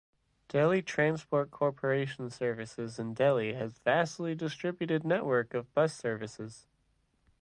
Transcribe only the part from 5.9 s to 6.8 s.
services.